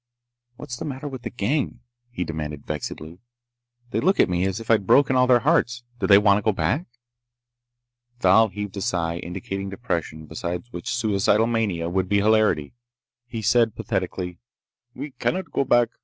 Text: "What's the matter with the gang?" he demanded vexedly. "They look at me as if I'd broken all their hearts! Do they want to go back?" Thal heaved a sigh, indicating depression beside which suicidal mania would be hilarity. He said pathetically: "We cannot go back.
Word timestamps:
"What's 0.55 0.77
the 0.77 0.83
matter 0.85 1.07
with 1.07 1.21
the 1.21 1.29
gang?" 1.29 1.81
he 2.09 2.23
demanded 2.23 2.65
vexedly. 2.65 3.19
"They 3.91 3.99
look 3.99 4.19
at 4.19 4.29
me 4.29 4.47
as 4.47 4.59
if 4.59 4.71
I'd 4.71 4.87
broken 4.87 5.15
all 5.15 5.27
their 5.27 5.41
hearts! 5.41 5.83
Do 5.99 6.07
they 6.07 6.17
want 6.17 6.39
to 6.39 6.41
go 6.41 6.51
back?" 6.51 6.87
Thal 8.17 8.47
heaved 8.47 8.75
a 8.77 8.81
sigh, 8.81 9.17
indicating 9.17 9.69
depression 9.69 10.25
beside 10.25 10.63
which 10.71 10.89
suicidal 10.89 11.45
mania 11.45 11.87
would 11.87 12.09
be 12.09 12.17
hilarity. 12.17 12.73
He 13.27 13.43
said 13.43 13.75
pathetically: 13.75 14.39
"We 14.95 15.11
cannot 15.19 15.51
go 15.51 15.63
back. 15.65 15.89